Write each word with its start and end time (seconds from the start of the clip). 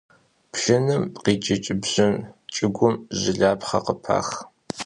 Бжьыным 0.51 1.03
къикӏыкӏ 1.23 1.69
бжьын 1.81 2.13
кӏыгум 2.53 2.95
жылапхъэ 3.19 3.79
къыпах. 3.85 4.27